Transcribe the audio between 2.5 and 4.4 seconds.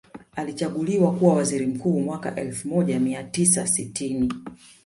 moja mia tisa sitini